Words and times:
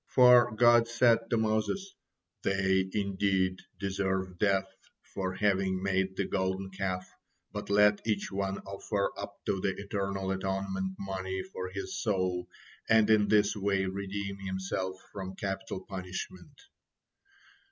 For 0.07 0.51
God 0.55 0.87
said 0.87 1.19
to 1.29 1.37
Moses: 1.37 1.93
"They 2.41 2.89
indeed 2.91 3.59
deserve 3.77 4.39
death 4.39 4.65
for 5.13 5.35
having 5.35 5.83
made 5.83 6.17
the 6.17 6.25
Golden 6.27 6.71
Calf, 6.71 7.07
but 7.51 7.69
let 7.69 8.01
each 8.07 8.31
one 8.31 8.57
offer 8.65 9.11
up 9.15 9.35
to 9.45 9.59
the 9.61 9.75
Eternal 9.77 10.31
atonement 10.31 10.95
money 10.97 11.43
for 11.43 11.69
his 11.69 12.01
soul, 12.01 12.49
and 12.89 13.11
in 13.11 13.27
this 13.27 13.55
way 13.55 13.85
redeem 13.85 14.39
himself 14.39 14.97
from 15.13 15.35
capital 15.35 15.81
punishment." 15.87 16.59